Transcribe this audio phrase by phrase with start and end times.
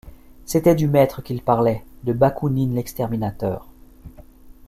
[0.45, 3.67] C’était du maître qu’il parlait, de Bakounine l’exterminateur.